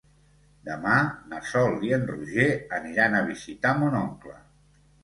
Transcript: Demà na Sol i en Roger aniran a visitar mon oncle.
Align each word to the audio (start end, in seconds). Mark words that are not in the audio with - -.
Demà 0.69 0.95
na 1.33 1.43
Sol 1.51 1.77
i 1.91 1.95
en 1.99 2.09
Roger 2.15 2.49
aniran 2.81 3.21
a 3.21 3.25
visitar 3.33 3.77
mon 3.85 4.05
oncle. 4.07 4.39